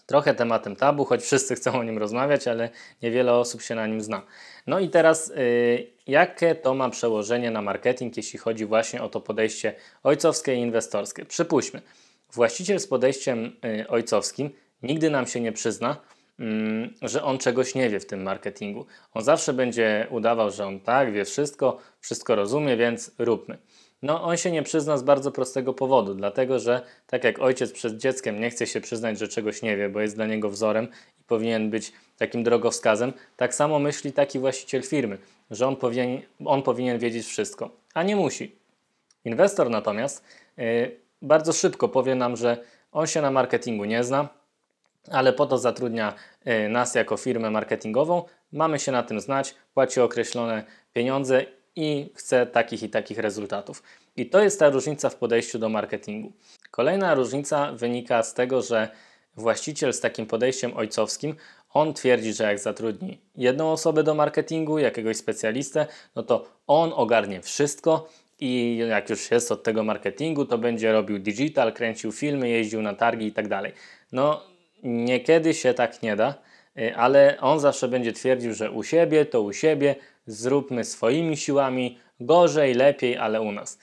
Trochę 0.06 0.34
tematem 0.34 0.76
tabu, 0.76 1.06
choć 1.06 1.22
wszyscy 1.22 1.56
chcą 1.56 1.80
o 1.80 1.84
nim 1.84 1.98
rozmawiać, 1.98 2.48
ale 2.48 2.70
niewiele 3.02 3.34
osób 3.34 3.62
się 3.62 3.76
na 3.76 3.88
nim 3.88 4.02
zna. 4.02 4.22
No 4.68 4.80
i 4.80 4.90
teraz, 4.90 5.28
yy, 5.36 5.88
jakie 6.08 6.56
to 6.56 6.74
ma 6.74 6.90
przełożenie 6.90 7.52
na 7.52 7.62
marketing, 7.62 8.18
jeśli 8.18 8.40
chodzi 8.40 8.66
właśnie 8.66 9.02
o 9.02 9.10
to 9.10 9.22
podejście 9.22 9.76
ojcowskie 10.04 10.56
i 10.56 10.60
inwestorskie? 10.60 11.26
Przypuśćmy, 11.26 11.82
właściciel 12.34 12.80
z 12.80 12.88
podejściem 12.88 13.56
yy, 13.64 13.88
ojcowskim 13.88 14.50
nigdy 14.84 15.10
nam 15.10 15.28
się 15.28 15.42
nie 15.42 15.52
przyzna, 15.52 15.98
że 17.02 17.24
on 17.24 17.38
czegoś 17.38 17.76
nie 17.76 17.90
wie 17.90 18.00
w 18.00 18.06
tym 18.06 18.24
marketingu. 18.24 18.86
On 19.14 19.24
zawsze 19.24 19.54
będzie 19.54 20.08
udawał, 20.10 20.52
że 20.52 20.66
on 20.66 20.80
tak 20.80 21.14
wie 21.14 21.26
wszystko, 21.26 21.78
wszystko 22.00 22.36
rozumie, 22.36 22.78
więc 22.78 23.12
róbmy. 23.20 23.58
No, 24.02 24.24
on 24.24 24.38
się 24.38 24.52
nie 24.52 24.64
przyzna 24.64 24.98
z 24.98 25.04
bardzo 25.04 25.32
prostego 25.32 25.74
powodu, 25.74 26.16
dlatego 26.16 26.60
że 26.60 26.82
tak 27.08 27.24
jak 27.24 27.40
ojciec 27.40 27.72
przed 27.72 27.98
dzieckiem 27.98 28.40
nie 28.40 28.50
chce 28.50 28.68
się 28.68 28.82
przyznać, 28.82 29.20
że 29.20 29.28
czegoś 29.28 29.62
nie 29.62 29.78
wie, 29.78 29.90
bo 29.90 30.02
jest 30.02 30.16
dla 30.16 30.26
niego 30.26 30.50
wzorem 30.50 30.88
i 31.20 31.24
powinien 31.24 31.70
być 31.70 31.94
takim 32.18 32.44
drogowskazem, 32.44 33.14
tak 33.38 33.56
samo 33.56 33.80
myśli 33.80 34.12
taki 34.14 34.40
właściciel 34.40 34.84
firmy, 34.84 35.18
że 35.52 35.68
on 35.68 35.76
powinien, 35.76 36.22
on 36.46 36.64
powinien 36.64 37.00
wiedzieć 37.00 37.26
wszystko, 37.26 37.70
a 37.94 38.04
nie 38.04 38.16
musi. 38.16 38.56
Inwestor 39.26 39.70
natomiast 39.70 40.24
yy, 40.58 41.00
bardzo 41.22 41.54
szybko 41.54 41.90
powie 41.90 42.16
nam, 42.16 42.36
że 42.36 42.58
on 42.92 43.08
się 43.08 43.22
na 43.22 43.32
marketingu 43.32 43.86
nie 43.86 44.04
zna, 44.04 44.30
ale 45.12 45.34
po 45.34 45.46
to 45.46 45.58
zatrudnia 45.58 46.14
y, 46.48 46.70
nas 46.70 46.96
jako 46.96 47.18
firmę 47.18 47.52
marketingową. 47.52 48.24
Mamy 48.52 48.80
się 48.80 48.92
na 48.92 49.04
tym 49.04 49.22
znać, 49.22 49.56
płaci 49.74 50.02
określone 50.02 50.64
pieniądze 50.94 51.46
i 51.76 52.12
chce 52.16 52.46
takich 52.46 52.84
i 52.84 52.90
takich 52.90 53.20
rezultatów. 53.20 53.84
I 54.16 54.30
to 54.30 54.40
jest 54.40 54.60
ta 54.60 54.70
różnica 54.70 55.10
w 55.10 55.16
podejściu 55.16 55.60
do 55.60 55.70
marketingu. 55.70 56.32
Kolejna 56.72 57.16
różnica 57.16 57.72
wynika 57.72 58.24
z 58.24 58.34
tego, 58.34 58.62
że 58.62 58.90
właściciel 59.36 59.94
z 59.94 60.00
takim 60.00 60.26
podejściem 60.26 60.78
ojcowskim, 60.78 61.36
on 61.74 61.94
twierdzi, 61.94 62.34
że 62.34 62.44
jak 62.44 62.60
zatrudni 62.60 63.22
jedną 63.36 63.72
osobę 63.72 64.04
do 64.04 64.16
marketingu, 64.16 64.80
jakiegoś 64.80 65.18
specjalistę, 65.18 65.88
no 66.16 66.24
to 66.24 66.46
on 66.68 66.92
ogarnie 66.96 67.42
wszystko 67.42 68.08
i 68.40 68.78
jak 68.90 69.10
już 69.10 69.32
jest 69.32 69.52
od 69.52 69.64
tego 69.64 69.84
marketingu, 69.84 70.46
to 70.46 70.58
będzie 70.58 70.92
robił 70.92 71.20
digital, 71.20 71.74
kręcił 71.74 72.12
filmy, 72.12 72.50
jeździł 72.50 72.82
na 72.82 72.94
targi 72.94 73.26
i 73.26 73.32
tak 73.32 73.48
dalej. 73.48 73.74
No, 74.12 74.42
Niekiedy 74.84 75.54
się 75.54 75.74
tak 75.74 76.04
nie 76.04 76.16
da, 76.16 76.34
y, 76.78 76.96
ale 76.96 77.38
on 77.42 77.60
zawsze 77.60 77.88
będzie 77.88 78.14
twierdził, 78.14 78.54
że 78.54 78.72
u 78.72 78.84
siebie 78.84 79.26
to 79.26 79.42
u 79.42 79.54
siebie, 79.54 79.96
zróbmy 80.28 80.84
swoimi 80.84 81.38
siłami, 81.38 82.00
gorzej, 82.20 82.74
lepiej, 82.74 83.18
ale 83.18 83.42
u 83.42 83.52
nas. 83.52 83.80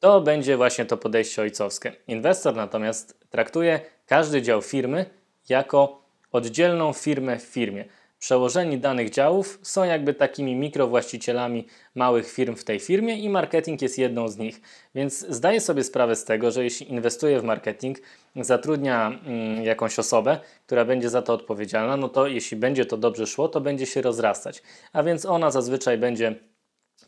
To 0.00 0.20
będzie 0.20 0.56
właśnie 0.56 0.84
to 0.84 0.96
podejście 0.96 1.42
ojcowskie. 1.42 1.92
Inwestor 2.08 2.56
natomiast 2.56 3.20
traktuje 3.30 3.80
każdy 4.06 4.42
dział 4.42 4.62
firmy 4.62 5.06
jako 5.48 6.02
oddzielną 6.32 6.92
firmę 6.92 7.38
w 7.38 7.42
firmie 7.42 7.84
przełożeni 8.22 8.78
danych 8.78 9.10
działów 9.10 9.58
są 9.62 9.84
jakby 9.84 10.14
takimi 10.14 10.54
mikrowłaścicielami 10.54 11.66
małych 11.94 12.32
firm 12.32 12.56
w 12.56 12.64
tej 12.64 12.80
firmie 12.80 13.18
i 13.18 13.28
marketing 13.28 13.82
jest 13.82 13.98
jedną 13.98 14.28
z 14.28 14.36
nich. 14.36 14.60
Więc 14.94 15.26
zdaję 15.28 15.60
sobie 15.60 15.84
sprawę 15.84 16.16
z 16.16 16.24
tego, 16.24 16.50
że 16.50 16.64
jeśli 16.64 16.90
inwestuje 16.90 17.40
w 17.40 17.44
marketing, 17.44 17.98
zatrudnia 18.36 19.20
mm, 19.24 19.64
jakąś 19.64 19.98
osobę, 19.98 20.38
która 20.66 20.84
będzie 20.84 21.10
za 21.10 21.22
to 21.22 21.32
odpowiedzialna, 21.32 21.96
no 21.96 22.08
to 22.08 22.26
jeśli 22.26 22.56
będzie 22.56 22.84
to 22.84 22.96
dobrze 22.96 23.26
szło, 23.26 23.48
to 23.48 23.60
będzie 23.60 23.86
się 23.86 24.02
rozrastać. 24.02 24.62
A 24.92 25.02
więc 25.02 25.26
ona 25.26 25.50
zazwyczaj 25.50 25.98
będzie 25.98 26.34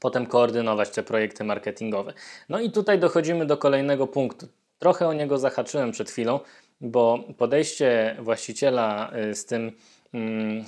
potem 0.00 0.26
koordynować 0.26 0.90
te 0.90 1.02
projekty 1.02 1.44
marketingowe. 1.44 2.12
No 2.48 2.60
i 2.60 2.70
tutaj 2.70 2.98
dochodzimy 2.98 3.46
do 3.46 3.56
kolejnego 3.56 4.06
punktu. 4.06 4.48
Trochę 4.78 5.08
o 5.08 5.12
niego 5.12 5.38
zahaczyłem 5.38 5.92
przed 5.92 6.10
chwilą, 6.10 6.40
bo 6.80 7.18
podejście 7.38 8.16
właściciela 8.20 9.12
y, 9.30 9.34
z 9.34 9.46
tym 9.46 9.72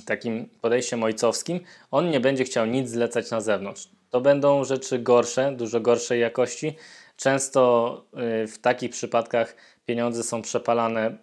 takim 0.07 0.49
podejściem 0.61 1.03
ojcowskim, 1.03 1.61
on 1.91 2.11
nie 2.11 2.21
będzie 2.21 2.45
chciał 2.45 2.67
nic 2.67 2.91
zlecać 2.91 3.31
na 3.31 3.41
zewnątrz. 3.41 3.89
To 4.11 4.21
będą 4.21 4.65
rzeczy 4.65 4.99
gorsze, 4.99 5.53
dużo 5.53 5.81
gorszej 5.81 6.21
jakości. 6.21 6.77
Często 7.17 8.05
y, 8.43 8.47
w 8.47 8.59
takich 8.59 8.91
przypadkach 8.91 9.57
pieniądze 9.87 10.23
są 10.23 10.43
przepalane 10.43 11.17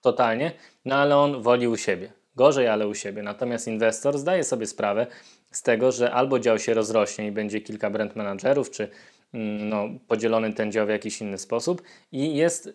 totalnie, 0.00 0.52
no 0.84 0.96
ale 0.96 1.16
on 1.16 1.42
woli 1.42 1.68
u 1.68 1.76
siebie. 1.76 2.12
Gorzej, 2.36 2.68
ale 2.68 2.88
u 2.88 2.94
siebie. 2.94 3.22
Natomiast 3.22 3.68
inwestor 3.68 4.18
zdaje 4.18 4.44
sobie 4.44 4.66
sprawę 4.66 5.06
z 5.50 5.62
tego, 5.62 5.92
że 5.92 6.12
albo 6.12 6.38
dział 6.38 6.58
się 6.58 6.74
rozrośnie 6.74 7.26
i 7.26 7.32
będzie 7.32 7.60
kilka 7.60 7.90
brand 7.90 8.16
managerów, 8.16 8.70
czy 8.70 8.88
mm, 9.34 9.68
no, 9.68 9.88
podzielony 10.08 10.52
ten 10.52 10.72
dział 10.72 10.86
w 10.86 10.90
jakiś 10.90 11.20
inny 11.20 11.38
sposób 11.38 11.82
i 12.12 12.36
jest 12.36 12.68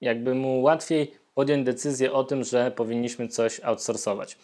jakby 0.00 0.34
mu 0.34 0.62
łatwiej 0.62 1.14
podjąć 1.36 1.66
decyzję 1.66 2.12
o 2.12 2.24
tym, 2.24 2.44
że 2.44 2.70
powinniśmy 2.70 3.28
coś 3.28 3.60
outsourcować. 3.60 4.38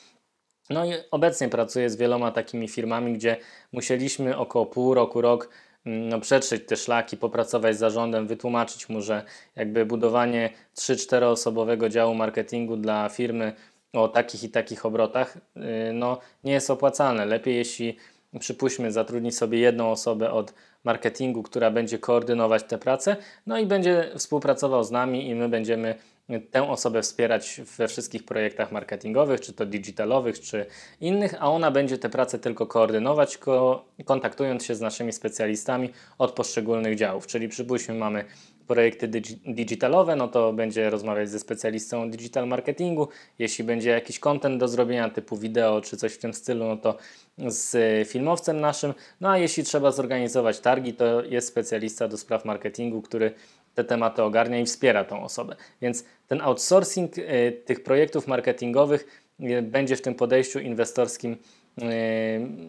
No 0.71 0.85
i 0.85 0.93
obecnie 1.11 1.49
pracuję 1.49 1.91
z 1.91 1.97
wieloma 1.97 2.33
takimi 2.33 2.69
firmami, 2.69 3.13
gdzie 3.13 3.37
musieliśmy 3.73 4.39
około 4.39 4.67
pół 4.67 4.95
roku, 4.95 5.21
rok 5.21 5.49
mm, 5.87 6.09
no, 6.09 6.21
przetrzeć 6.21 6.67
te 6.67 6.77
szlaki, 6.77 7.17
popracować 7.17 7.77
z 7.77 7.79
zarządem, 7.79 8.27
wytłumaczyć 8.27 8.89
mu, 8.89 9.01
że 9.01 9.25
jakby 9.57 9.87
budowanie 9.87 10.51
3-4 10.77 11.25
osobowego 11.25 11.89
działu 11.89 12.15
marketingu 12.15 12.77
dla 12.77 13.09
firmy 13.09 13.53
o 13.93 14.09
takich 14.09 14.45
i 14.45 14.49
takich 14.49 14.87
obrotach 14.87 15.39
yy, 15.57 15.63
no, 15.93 16.19
nie 16.45 16.53
jest 16.53 16.71
opłacalne. 16.71 17.27
Lepiej 17.27 17.57
jeśli 17.57 17.97
przypuśćmy 18.41 18.93
zatrudni 18.93 19.33
sobie 19.33 19.59
jedną 19.59 19.91
osobę 19.91 20.31
od 20.31 20.55
marketingu, 20.85 21.43
która 21.43 21.71
będzie 21.71 21.99
koordynować 21.99 22.63
te 22.63 22.79
prace, 22.79 23.17
no 23.47 23.59
i 23.59 23.67
będzie 23.67 24.11
współpracował 24.17 24.85
z 24.85 24.91
nami 24.91 25.29
i 25.29 25.35
my 25.35 25.49
będziemy 25.49 25.95
tę 26.41 26.69
osobę 26.69 27.03
wspierać 27.03 27.61
we 27.79 27.89
wszystkich 27.89 28.25
projektach 28.25 28.73
marketingowych, 28.73 29.41
czy 29.41 29.53
to 29.53 29.67
digitalowych, 29.67 30.41
czy 30.41 30.67
innych, 31.01 31.35
a 31.39 31.51
ona 31.51 31.71
będzie 31.71 31.99
te 31.99 32.09
prace 32.09 32.39
tylko 32.39 32.67
koordynować, 32.67 33.39
ko 33.39 33.85
kontaktując 34.05 34.65
się 34.65 34.75
z 34.75 34.81
naszymi 34.81 35.13
specjalistami 35.13 35.91
od 36.19 36.33
poszczególnych 36.33 36.97
działów. 36.97 37.27
Czyli 37.27 37.49
przypuśćmy, 37.49 37.95
mamy 37.95 38.25
projekty 38.67 39.09
digitalowe, 39.47 40.17
no 40.17 40.29
to 40.29 40.53
będzie 40.53 40.91
rozmawiać 40.91 41.31
ze 41.31 41.39
specjalistą 41.39 42.11
digital 42.11 42.49
marketingu. 42.49 43.09
Jeśli 43.39 43.65
będzie 43.65 43.91
jakiś 43.91 44.19
content 44.19 44.61
do 44.61 44.69
zrobienia 44.69 45.11
typu 45.11 45.37
wideo 45.37 45.81
czy 45.81 45.97
coś 45.97 46.13
w 46.13 46.19
tym 46.19 46.35
stylu, 46.35 46.65
no 46.65 46.77
to 46.77 46.97
z 47.39 48.09
filmowcem 48.09 48.61
naszym. 48.61 48.95
No 49.21 49.31
a 49.31 49.39
jeśli 49.39 49.65
trzeba 49.65 49.91
zorganizować 49.91 50.61
targi, 50.61 50.95
to 50.95 51.23
jest 51.23 51.49
specjalista 51.49 52.09
do 52.09 52.17
spraw 52.17 52.45
marketingu, 52.45 53.03
który 53.03 53.35
te 53.75 53.85
tematy 53.85 54.23
ogarnia 54.23 54.61
i 54.61 54.65
wspiera 54.65 55.05
tą 55.05 55.25
osobę. 55.25 55.57
Więc 55.83 56.05
ten 56.29 56.41
outsourcing 56.41 57.19
y, 57.19 57.63
tych 57.65 57.83
projektów 57.83 58.27
marketingowych 58.27 59.23
y, 59.41 59.63
będzie 59.63 59.97
w 59.97 60.03
tym 60.03 60.15
podejściu 60.15 60.59
inwestorskim 60.59 61.33
y, 61.33 61.85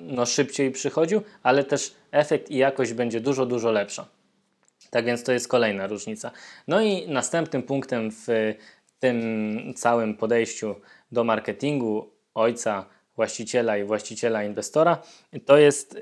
no, 0.02 0.26
szybciej 0.26 0.72
przychodził, 0.72 1.22
ale 1.44 1.64
też 1.64 1.96
efekt 2.12 2.52
i 2.52 2.58
jakość 2.58 2.94
będzie 2.94 3.20
dużo, 3.20 3.46
dużo 3.46 3.72
lepsza. 3.72 4.08
Tak 4.90 5.06
więc 5.06 5.24
to 5.24 5.32
jest 5.32 5.48
kolejna 5.48 5.88
różnica. 5.88 6.32
No 6.68 6.82
i 6.82 7.08
następnym 7.08 7.64
punktem 7.64 8.12
w 8.12 8.28
tym 9.00 9.74
całym 9.76 10.18
podejściu 10.18 10.76
do 11.12 11.24
marketingu 11.24 12.10
ojca, 12.34 12.86
właściciela 13.16 13.78
i 13.78 13.84
właściciela 13.84 14.44
inwestora 14.44 15.02
to 15.46 15.58
jest 15.58 15.98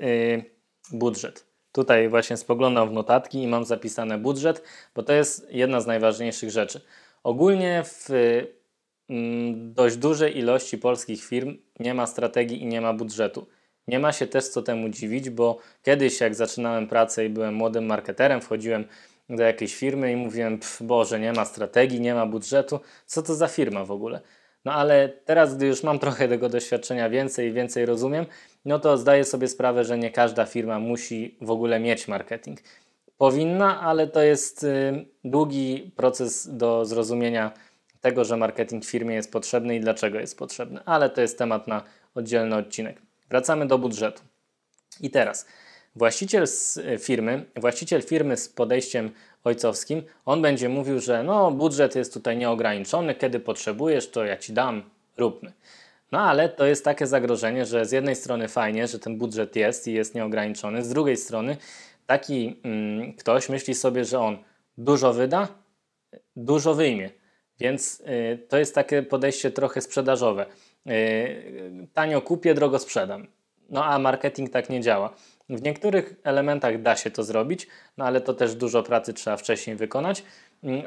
budżet. 0.92 1.51
Tutaj 1.72 2.08
właśnie 2.08 2.36
spoglądam 2.36 2.88
w 2.88 2.92
notatki 2.92 3.42
i 3.42 3.46
mam 3.46 3.64
zapisane 3.64 4.18
budżet, 4.18 4.62
bo 4.94 5.02
to 5.02 5.12
jest 5.12 5.46
jedna 5.50 5.80
z 5.80 5.86
najważniejszych 5.86 6.50
rzeczy. 6.50 6.80
Ogólnie 7.22 7.82
w 7.84 8.08
mm, 9.08 9.74
dość 9.74 9.96
dużej 9.96 10.38
ilości 10.38 10.78
polskich 10.78 11.24
firm 11.24 11.56
nie 11.80 11.94
ma 11.94 12.06
strategii 12.06 12.62
i 12.62 12.66
nie 12.66 12.80
ma 12.80 12.92
budżetu. 12.92 13.46
Nie 13.88 13.98
ma 13.98 14.12
się 14.12 14.26
też 14.26 14.48
co 14.48 14.62
temu 14.62 14.88
dziwić, 14.88 15.30
bo 15.30 15.58
kiedyś 15.82 16.20
jak 16.20 16.34
zaczynałem 16.34 16.88
pracę 16.88 17.24
i 17.24 17.28
byłem 17.28 17.54
młodym 17.54 17.86
marketerem, 17.86 18.40
wchodziłem 18.40 18.84
do 19.28 19.42
jakiejś 19.42 19.74
firmy 19.74 20.12
i 20.12 20.16
mówiłem, 20.16 20.60
Boże, 20.80 21.20
nie 21.20 21.32
ma 21.32 21.44
strategii, 21.44 22.00
nie 22.00 22.14
ma 22.14 22.26
budżetu, 22.26 22.80
co 23.06 23.22
to 23.22 23.34
za 23.34 23.48
firma 23.48 23.84
w 23.84 23.90
ogóle? 23.90 24.20
No 24.64 24.72
ale 24.72 25.08
teraz, 25.08 25.56
gdy 25.56 25.66
już 25.66 25.82
mam 25.82 25.98
trochę 25.98 26.28
tego 26.28 26.48
doświadczenia 26.48 27.10
więcej 27.10 27.48
i 27.48 27.52
więcej 27.52 27.86
rozumiem, 27.86 28.26
no 28.64 28.78
to 28.78 28.98
zdaję 28.98 29.24
sobie 29.24 29.48
sprawę, 29.48 29.84
że 29.84 29.98
nie 29.98 30.10
każda 30.10 30.44
firma 30.44 30.78
musi 30.78 31.36
w 31.40 31.50
ogóle 31.50 31.80
mieć 31.80 32.08
marketing. 32.08 32.60
Powinna, 33.18 33.80
ale 33.80 34.06
to 34.06 34.22
jest 34.22 34.64
y, 34.64 35.06
długi 35.24 35.92
proces 35.96 36.56
do 36.56 36.84
zrozumienia 36.84 37.52
tego, 38.00 38.24
że 38.24 38.36
marketing 38.36 38.84
w 38.84 38.90
firmie 38.90 39.14
jest 39.14 39.32
potrzebny 39.32 39.76
i 39.76 39.80
dlaczego 39.80 40.20
jest 40.20 40.38
potrzebny, 40.38 40.80
ale 40.84 41.10
to 41.10 41.20
jest 41.20 41.38
temat 41.38 41.68
na 41.68 41.82
oddzielny 42.14 42.56
odcinek. 42.56 43.02
Wracamy 43.30 43.66
do 43.66 43.78
budżetu. 43.78 44.22
I 45.00 45.10
teraz 45.10 45.46
właściciel 45.96 46.46
z 46.46 46.78
firmy, 47.02 47.44
właściciel 47.56 48.02
firmy 48.02 48.36
z 48.36 48.48
podejściem 48.48 49.10
ojcowskim, 49.44 50.02
on 50.26 50.42
będzie 50.42 50.68
mówił, 50.68 51.00
że 51.00 51.22
no 51.22 51.50
budżet 51.50 51.96
jest 51.96 52.14
tutaj 52.14 52.36
nieograniczony, 52.36 53.14
kiedy 53.14 53.40
potrzebujesz, 53.40 54.10
to 54.10 54.24
ja 54.24 54.36
ci 54.36 54.52
dam, 54.52 54.82
róbmy. 55.16 55.52
No 56.12 56.20
ale 56.20 56.48
to 56.48 56.66
jest 56.66 56.84
takie 56.84 57.06
zagrożenie, 57.06 57.64
że 57.64 57.84
z 57.84 57.92
jednej 57.92 58.16
strony 58.16 58.48
fajnie, 58.48 58.88
że 58.88 58.98
ten 58.98 59.18
budżet 59.18 59.56
jest 59.56 59.88
i 59.88 59.92
jest 59.92 60.14
nieograniczony, 60.14 60.84
z 60.84 60.88
drugiej 60.88 61.16
strony 61.16 61.56
taki 62.06 62.60
mm, 62.62 63.12
ktoś 63.12 63.48
myśli 63.48 63.74
sobie, 63.74 64.04
że 64.04 64.20
on 64.20 64.38
dużo 64.78 65.12
wyda, 65.12 65.48
dużo 66.36 66.74
wyjmie. 66.74 67.10
Więc 67.60 68.00
y, 68.00 68.46
to 68.48 68.58
jest 68.58 68.74
takie 68.74 69.02
podejście 69.02 69.50
trochę 69.50 69.80
sprzedażowe. 69.80 70.46
Y, 70.90 71.88
tanio 71.92 72.20
kupię, 72.20 72.54
drogo 72.54 72.78
sprzedam. 72.78 73.26
No 73.70 73.84
a 73.84 73.98
marketing 73.98 74.50
tak 74.50 74.70
nie 74.70 74.80
działa. 74.80 75.14
W 75.48 75.62
niektórych 75.62 76.14
elementach 76.24 76.82
da 76.82 76.96
się 76.96 77.10
to 77.10 77.22
zrobić, 77.24 77.66
no 77.96 78.04
ale 78.04 78.20
to 78.20 78.34
też 78.34 78.54
dużo 78.54 78.82
pracy 78.82 79.12
trzeba 79.12 79.36
wcześniej 79.36 79.76
wykonać. 79.76 80.24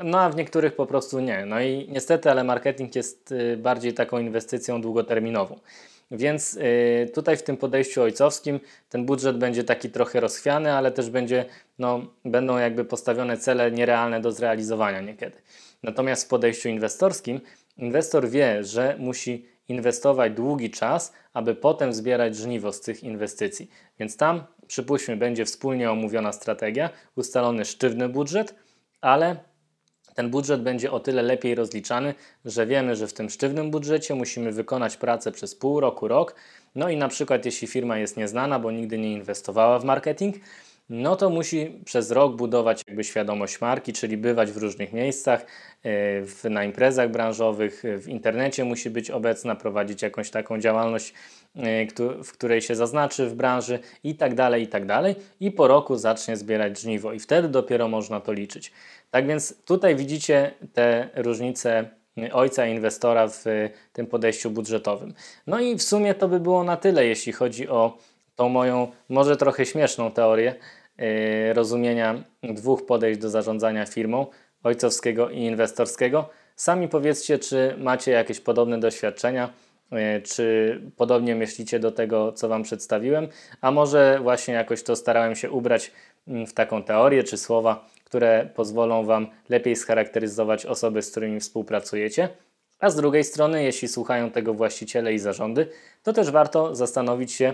No 0.03 0.20
a 0.20 0.29
w 0.29 0.36
niektórych 0.36 0.75
po 0.75 0.86
prostu 0.86 1.20
nie. 1.20 1.46
No 1.46 1.62
i 1.62 1.88
niestety, 1.91 2.32
ale 2.32 2.44
marketing 2.44 2.96
jest 2.96 3.32
y, 3.32 3.58
bardziej 3.58 3.94
taką 3.94 4.20
inwestycją 4.20 4.82
długoterminową. 4.82 5.60
Więc 6.12 6.53
y, 6.53 7.12
tutaj 7.13 7.38
w 7.38 7.44
tym 7.44 7.58
podejściu 7.58 8.01
ojcowskim 8.01 8.60
ten 8.89 9.05
budżet 9.05 9.38
będzie 9.38 9.63
taki 9.63 9.89
trochę 9.89 10.20
rozchwiany, 10.20 10.74
ale 10.74 10.91
też 10.91 11.10
będzie, 11.10 11.46
no, 11.79 12.01
będą 12.25 12.58
jakby 12.58 12.86
postawione 12.86 13.38
cele 13.38 13.72
nierealne 13.72 14.22
do 14.22 14.32
zrealizowania 14.32 15.01
niekiedy. 15.01 15.38
Natomiast 15.84 16.25
w 16.25 16.27
podejściu 16.27 16.70
inwestorskim 16.70 17.41
inwestor 17.77 18.29
wie, 18.29 18.63
że 18.63 18.96
musi 19.00 19.46
inwestować 19.67 20.34
długi 20.34 20.72
czas, 20.72 21.13
aby 21.34 21.55
potem 21.55 21.94
zbierać 21.94 22.36
żniwo 22.36 22.74
z 22.74 22.82
tych 22.82 23.03
inwestycji. 23.03 23.70
Więc 24.00 24.17
tam, 24.17 24.44
przypuśćmy, 24.67 25.17
będzie 25.17 25.46
wspólnie 25.46 25.91
omówiona 25.91 26.32
strategia, 26.32 26.89
ustalony 27.15 27.65
sztywny 27.65 28.10
budżet, 28.10 28.55
ale 29.01 29.36
ten 30.16 30.30
budżet 30.30 30.62
będzie 30.62 30.92
o 30.92 31.00
tyle 31.00 31.22
lepiej 31.22 31.56
rozliczany, 31.56 32.14
że 32.46 32.66
wiemy, 32.66 32.96
że 32.96 33.08
w 33.08 33.14
tym 33.14 33.30
sztywnym 33.30 33.72
budżecie 33.72 34.16
musimy 34.16 34.52
wykonać 34.52 34.98
pracę 34.98 35.32
przez 35.32 35.56
pół 35.56 35.80
roku, 35.80 36.08
rok. 36.08 36.36
No 36.76 36.90
i 36.90 36.98
na 36.98 37.08
przykład, 37.08 37.46
jeśli 37.46 37.68
firma 37.68 37.98
jest 37.98 38.18
nieznana, 38.18 38.60
bo 38.60 38.72
nigdy 38.72 38.98
nie 38.98 39.14
inwestowała 39.14 39.80
w 39.80 39.84
marketing, 39.84 40.36
no 40.89 41.15
to 41.15 41.30
musi 41.30 41.82
przez 41.86 42.12
rok 42.12 42.36
budować 42.36 42.82
jakby 42.88 43.04
świadomość 43.04 43.62
marki, 43.62 43.94
czyli 43.94 44.18
bywać 44.18 44.51
w 44.51 44.58
różnych 44.58 44.94
miejscach, 44.94 45.46
e, 46.44 46.50
na 46.50 46.63
imprezach 46.63 47.12
branżowych, 47.12 47.84
w 48.00 48.08
internecie 48.08 48.65
musi 48.65 48.89
być 48.89 49.12
obecna, 49.12 49.56
prowadzić 49.56 50.01
jakąś 50.01 50.30
taką 50.30 50.60
działalność, 50.60 51.13
e, 51.56 51.88
w 52.24 52.32
której 52.32 52.62
się 52.62 52.75
zaznaczy 52.75 53.25
w 53.25 53.36
branży 53.36 53.80
i 54.04 54.15
tak 54.15 54.36
dalej, 54.36 54.63
i 54.63 54.68
tak 54.68 54.86
dalej. 54.86 55.15
I 55.39 55.51
po 55.51 55.68
roku 55.68 55.96
zacznie 55.96 56.38
zbierać 56.38 56.80
żniwo 56.80 57.13
i 57.13 57.20
wtedy 57.20 57.48
dopiero 57.48 57.88
można 57.88 58.20
to 58.22 58.34
liczyć. 58.34 58.72
Tak 59.12 59.27
więc 59.27 59.63
tutaj 59.65 59.96
widzicie 59.96 60.51
te 60.74 61.10
różnice 61.15 61.89
ojca 62.32 62.65
inwestora 62.65 63.27
w 63.27 63.44
tym 63.94 64.08
podejściu 64.08 64.51
budżetowym. 64.51 65.13
No 65.48 65.60
i 65.60 65.75
w 65.75 65.84
sumie 65.84 66.13
to 66.13 66.27
by 66.27 66.39
było 66.39 66.63
na 66.63 66.77
tyle, 66.77 67.06
jeśli 67.06 67.34
chodzi 67.34 67.70
o 67.70 67.98
tą 68.36 68.50
moją 68.50 68.92
może 69.10 69.38
trochę 69.38 69.65
śmieszną 69.65 70.12
teorię 70.12 70.56
yy, 70.98 71.54
rozumienia 71.54 72.24
dwóch 72.44 72.86
podejść 72.86 73.20
do 73.20 73.30
zarządzania 73.30 73.86
firmą, 73.86 74.27
ojcowskiego 74.63 75.30
i 75.30 75.39
inwestorskiego. 75.39 76.30
Sami 76.56 76.88
powiedzcie, 76.88 77.39
czy 77.39 77.75
macie 77.77 78.12
jakieś 78.12 78.39
podobne 78.39 78.80
doświadczenia, 78.80 79.54
yy, 79.92 79.98
czy 80.22 80.82
podobnie 80.98 81.36
myślicie 81.36 81.80
do 81.80 81.92
tego, 81.92 82.32
co 82.32 82.48
Wam 82.48 82.63
przedstawiłem, 82.63 83.27
a 83.62 83.72
może 83.72 84.20
właśnie 84.24 84.54
jakoś 84.54 84.84
to 84.84 84.96
starałem 84.96 85.36
się 85.36 85.51
ubrać 85.51 85.92
mm, 86.27 86.48
w 86.48 86.54
taką 86.54 86.84
teorię 86.84 87.24
czy 87.24 87.38
słowa, 87.38 87.89
które 88.04 88.50
pozwolą 88.56 89.06
Wam 89.06 89.27
lepiej 89.50 89.75
scharakteryzować 89.75 90.66
osoby, 90.66 91.01
z 91.01 91.12
którymi 91.12 91.40
współpracujecie. 91.40 92.29
A 92.79 92.90
z 92.90 92.96
drugiej 92.96 93.24
strony, 93.24 93.64
jeśli 93.64 93.88
słuchają 93.88 94.31
tego 94.31 94.53
właściciele 94.53 95.14
i 95.14 95.20
zarządy, 95.20 95.68
to 96.03 96.14
też 96.14 96.31
warto 96.31 96.75
zastanowić 96.75 97.31
się, 97.31 97.53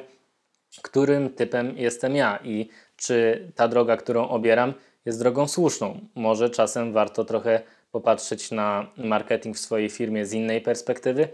którym 0.82 1.30
typem 1.30 1.78
jestem 1.78 2.16
ja 2.16 2.40
i 2.44 2.70
czy 2.96 3.48
ta 3.56 3.68
droga, 3.68 3.98
którą 3.98 4.28
obieram, 4.30 4.74
jest 5.06 5.20
drogą 5.20 5.48
słuszną. 5.48 6.00
Może 6.16 6.50
czasem 6.50 6.94
warto 6.94 7.26
trochę 7.26 7.62
popatrzeć 7.92 8.52
na 8.52 8.92
marketing 8.98 9.56
w 9.58 9.60
swojej 9.60 9.90
firmie 9.90 10.26
z 10.26 10.34
innej 10.34 10.62
perspektywy, 10.62 11.28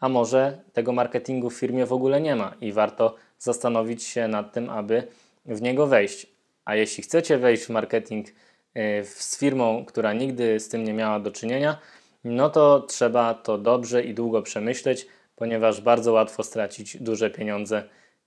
a 0.00 0.08
może 0.08 0.58
tego 0.72 0.92
marketingu 0.92 1.50
w 1.50 1.54
firmie 1.54 1.86
w 1.86 1.92
ogóle 1.92 2.20
nie 2.20 2.36
ma 2.36 2.54
i 2.60 2.72
warto 2.72 3.16
zastanowić 3.38 4.02
się 4.02 4.28
nad 4.28 4.52
tym, 4.52 4.70
aby 4.70 5.06
w 5.46 5.62
niego 5.62 5.86
wejść. 5.86 6.26
A 6.64 6.74
jeśli 6.76 7.02
chcecie 7.02 7.38
wejść 7.38 7.64
w 7.64 7.70
marketing 7.70 8.26
e, 8.74 9.04
z 9.04 9.38
firmą, 9.38 9.84
która 9.84 10.12
nigdy 10.12 10.60
z 10.60 10.68
tym 10.68 10.84
nie 10.84 10.92
miała 10.92 11.20
do 11.20 11.30
czynienia, 11.30 11.78
no 12.24 12.50
to 12.50 12.80
trzeba 12.80 13.34
to 13.34 13.58
dobrze 13.58 14.02
i 14.02 14.14
długo 14.14 14.42
przemyśleć, 14.42 15.06
ponieważ 15.36 15.80
bardzo 15.80 16.12
łatwo 16.12 16.42
stracić 16.42 16.96
duże 16.96 17.30
pieniądze 17.30 17.82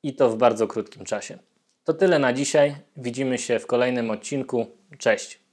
i 0.07 0.13
to 0.13 0.29
w 0.29 0.37
bardzo 0.37 0.67
krótkim 0.67 1.05
czasie. 1.05 1.37
To 1.83 1.93
tyle 1.93 2.19
na 2.19 2.33
dzisiaj. 2.33 2.75
Widzimy 2.97 3.37
się 3.37 3.59
w 3.59 3.67
kolejnym 3.67 4.11
odcinku. 4.11 4.67
Cześć. 4.97 5.46